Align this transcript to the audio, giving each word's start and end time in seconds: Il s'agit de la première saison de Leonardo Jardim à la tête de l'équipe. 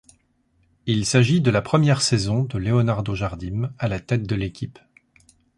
Il 0.87 1.05
s'agit 1.05 1.41
de 1.41 1.51
la 1.51 1.61
première 1.61 2.01
saison 2.01 2.41
de 2.41 2.57
Leonardo 2.57 3.13
Jardim 3.13 3.71
à 3.77 3.87
la 3.87 3.99
tête 3.99 4.23
de 4.23 4.33
l'équipe. 4.33 4.79